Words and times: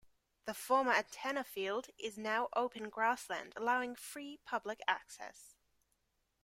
The 0.45 0.55
former 0.55 0.93
antenna 0.93 1.43
field 1.43 1.89
is 1.99 2.17
now 2.17 2.49
open 2.55 2.89
grassland 2.89 3.53
allowing 3.55 3.95
free 3.95 4.39
public 4.45 4.81
access. 4.87 5.53